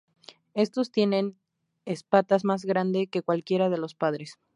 [0.55, 1.37] Estos tienen
[1.85, 4.39] espatas más grande que cualquiera de los padres.